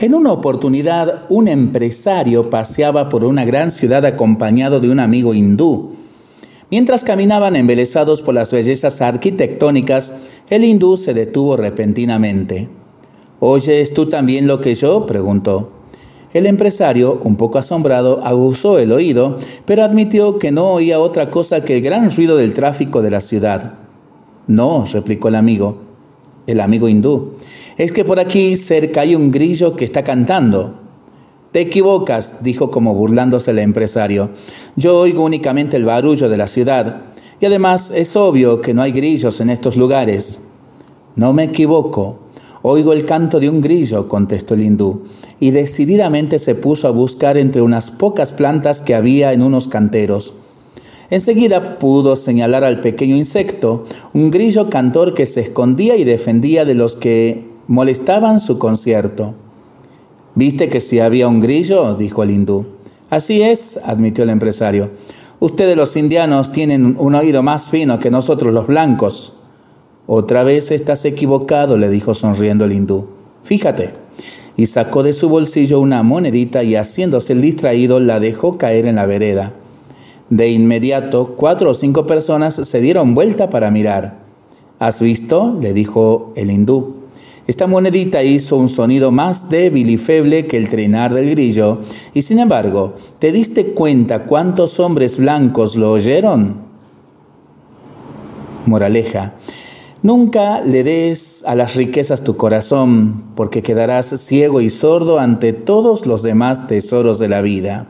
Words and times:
En 0.00 0.14
una 0.14 0.30
oportunidad, 0.30 1.24
un 1.28 1.48
empresario 1.48 2.48
paseaba 2.48 3.08
por 3.08 3.24
una 3.24 3.44
gran 3.44 3.72
ciudad 3.72 4.06
acompañado 4.06 4.78
de 4.78 4.90
un 4.90 5.00
amigo 5.00 5.34
hindú. 5.34 5.90
Mientras 6.70 7.02
caminaban 7.02 7.56
embelesados 7.56 8.22
por 8.22 8.32
las 8.32 8.52
bellezas 8.52 9.00
arquitectónicas, 9.00 10.14
el 10.50 10.62
hindú 10.62 10.98
se 10.98 11.14
detuvo 11.14 11.56
repentinamente. 11.56 12.68
¿Oyes 13.40 13.92
tú 13.92 14.08
también 14.08 14.46
lo 14.46 14.60
que 14.60 14.76
yo? 14.76 15.04
preguntó. 15.04 15.72
El 16.32 16.46
empresario, 16.46 17.20
un 17.24 17.34
poco 17.34 17.58
asombrado, 17.58 18.24
aguzó 18.24 18.78
el 18.78 18.92
oído, 18.92 19.38
pero 19.64 19.82
admitió 19.82 20.38
que 20.38 20.52
no 20.52 20.74
oía 20.74 21.00
otra 21.00 21.28
cosa 21.28 21.64
que 21.64 21.76
el 21.76 21.82
gran 21.82 22.08
ruido 22.12 22.36
del 22.36 22.52
tráfico 22.52 23.02
de 23.02 23.10
la 23.10 23.20
ciudad. 23.20 23.74
No, 24.46 24.84
replicó 24.84 25.26
el 25.26 25.34
amigo, 25.34 25.87
el 26.48 26.60
amigo 26.60 26.88
hindú. 26.88 27.34
Es 27.76 27.92
que 27.92 28.04
por 28.04 28.18
aquí 28.18 28.56
cerca 28.56 29.02
hay 29.02 29.14
un 29.14 29.30
grillo 29.30 29.76
que 29.76 29.84
está 29.84 30.02
cantando. 30.02 30.74
Te 31.52 31.60
equivocas, 31.60 32.42
dijo 32.42 32.70
como 32.70 32.94
burlándose 32.94 33.52
el 33.52 33.60
empresario. 33.60 34.30
Yo 34.74 34.98
oigo 34.98 35.24
únicamente 35.24 35.76
el 35.76 35.84
barullo 35.84 36.28
de 36.28 36.36
la 36.36 36.48
ciudad. 36.48 37.02
Y 37.40 37.46
además 37.46 37.92
es 37.94 38.16
obvio 38.16 38.60
que 38.60 38.74
no 38.74 38.82
hay 38.82 38.92
grillos 38.92 39.40
en 39.40 39.50
estos 39.50 39.76
lugares. 39.76 40.42
No 41.14 41.32
me 41.32 41.44
equivoco. 41.44 42.18
Oigo 42.62 42.92
el 42.92 43.04
canto 43.04 43.38
de 43.38 43.48
un 43.48 43.60
grillo, 43.60 44.08
contestó 44.08 44.54
el 44.54 44.62
hindú, 44.62 45.04
y 45.38 45.52
decididamente 45.52 46.40
se 46.40 46.56
puso 46.56 46.88
a 46.88 46.90
buscar 46.90 47.36
entre 47.36 47.62
unas 47.62 47.92
pocas 47.92 48.32
plantas 48.32 48.80
que 48.80 48.96
había 48.96 49.32
en 49.32 49.42
unos 49.42 49.68
canteros. 49.68 50.34
Enseguida 51.10 51.78
pudo 51.78 52.16
señalar 52.16 52.64
al 52.64 52.80
pequeño 52.80 53.16
insecto, 53.16 53.84
un 54.12 54.30
grillo 54.30 54.68
cantor 54.68 55.14
que 55.14 55.24
se 55.24 55.40
escondía 55.40 55.96
y 55.96 56.04
defendía 56.04 56.66
de 56.66 56.74
los 56.74 56.96
que 56.96 57.46
molestaban 57.66 58.40
su 58.40 58.58
concierto. 58.58 59.34
¿Viste 60.34 60.68
que 60.68 60.80
si 60.80 61.00
había 61.00 61.26
un 61.26 61.40
grillo? 61.40 61.94
dijo 61.94 62.22
el 62.22 62.30
hindú. 62.30 62.66
Así 63.08 63.42
es, 63.42 63.78
admitió 63.84 64.24
el 64.24 64.30
empresario. 64.30 64.90
Ustedes 65.40 65.76
los 65.76 65.96
indianos 65.96 66.52
tienen 66.52 66.96
un 66.98 67.14
oído 67.14 67.42
más 67.42 67.70
fino 67.70 67.98
que 67.98 68.10
nosotros 68.10 68.52
los 68.52 68.66
blancos. 68.66 69.34
Otra 70.06 70.42
vez 70.42 70.70
estás 70.70 71.04
equivocado, 71.04 71.78
le 71.78 71.88
dijo 71.88 72.12
sonriendo 72.12 72.66
el 72.66 72.72
hindú. 72.72 73.08
Fíjate. 73.42 73.92
Y 74.56 74.66
sacó 74.66 75.02
de 75.02 75.12
su 75.12 75.28
bolsillo 75.28 75.80
una 75.80 76.02
monedita 76.02 76.64
y 76.64 76.74
haciéndose 76.74 77.32
el 77.32 77.40
distraído 77.40 78.00
la 78.00 78.18
dejó 78.18 78.58
caer 78.58 78.86
en 78.86 78.96
la 78.96 79.06
vereda. 79.06 79.52
De 80.30 80.50
inmediato, 80.50 81.34
cuatro 81.36 81.70
o 81.70 81.74
cinco 81.74 82.06
personas 82.06 82.54
se 82.54 82.80
dieron 82.80 83.14
vuelta 83.14 83.48
para 83.48 83.70
mirar. 83.70 84.18
¿Has 84.78 85.00
visto? 85.00 85.56
le 85.60 85.72
dijo 85.72 86.32
el 86.36 86.50
hindú. 86.50 86.94
Esta 87.46 87.66
monedita 87.66 88.22
hizo 88.22 88.56
un 88.56 88.68
sonido 88.68 89.10
más 89.10 89.48
débil 89.48 89.88
y 89.88 89.96
feble 89.96 90.46
que 90.46 90.58
el 90.58 90.68
trinar 90.68 91.14
del 91.14 91.30
grillo, 91.30 91.78
y 92.12 92.20
sin 92.20 92.40
embargo, 92.40 92.96
¿te 93.18 93.32
diste 93.32 93.68
cuenta 93.68 94.24
cuántos 94.24 94.78
hombres 94.78 95.16
blancos 95.16 95.74
lo 95.74 95.92
oyeron? 95.92 96.60
Moraleja. 98.66 99.32
Nunca 100.02 100.60
le 100.60 100.84
des 100.84 101.42
a 101.46 101.54
las 101.54 101.74
riquezas 101.74 102.22
tu 102.22 102.36
corazón, 102.36 103.24
porque 103.34 103.62
quedarás 103.62 104.14
ciego 104.20 104.60
y 104.60 104.68
sordo 104.68 105.18
ante 105.18 105.54
todos 105.54 106.04
los 106.04 106.22
demás 106.22 106.66
tesoros 106.66 107.18
de 107.18 107.30
la 107.30 107.40
vida. 107.40 107.86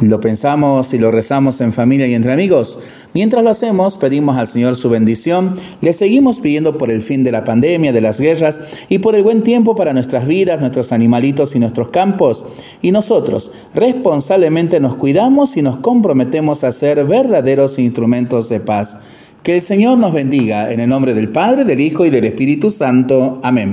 Lo 0.00 0.20
pensamos 0.20 0.92
y 0.92 0.98
lo 0.98 1.10
rezamos 1.10 1.60
en 1.60 1.72
familia 1.72 2.06
y 2.06 2.14
entre 2.14 2.32
amigos. 2.32 2.78
Mientras 3.12 3.44
lo 3.44 3.50
hacemos, 3.50 3.96
pedimos 3.96 4.36
al 4.36 4.48
Señor 4.48 4.76
su 4.76 4.90
bendición, 4.90 5.54
le 5.80 5.92
seguimos 5.92 6.40
pidiendo 6.40 6.78
por 6.78 6.90
el 6.90 7.00
fin 7.00 7.22
de 7.22 7.30
la 7.30 7.44
pandemia, 7.44 7.92
de 7.92 8.00
las 8.00 8.18
guerras 8.18 8.60
y 8.88 8.98
por 8.98 9.14
el 9.14 9.22
buen 9.22 9.42
tiempo 9.42 9.76
para 9.76 9.92
nuestras 9.92 10.26
vidas, 10.26 10.60
nuestros 10.60 10.90
animalitos 10.90 11.54
y 11.54 11.60
nuestros 11.60 11.90
campos. 11.90 12.44
Y 12.82 12.90
nosotros 12.90 13.52
responsablemente 13.72 14.80
nos 14.80 14.96
cuidamos 14.96 15.56
y 15.56 15.62
nos 15.62 15.78
comprometemos 15.78 16.64
a 16.64 16.72
ser 16.72 17.04
verdaderos 17.04 17.78
instrumentos 17.78 18.48
de 18.48 18.58
paz. 18.58 19.00
Que 19.44 19.56
el 19.56 19.60
Señor 19.60 19.98
nos 19.98 20.12
bendiga 20.12 20.72
en 20.72 20.80
el 20.80 20.88
nombre 20.88 21.14
del 21.14 21.28
Padre, 21.28 21.64
del 21.64 21.80
Hijo 21.80 22.04
y 22.04 22.10
del 22.10 22.24
Espíritu 22.24 22.70
Santo. 22.70 23.40
Amén. 23.42 23.62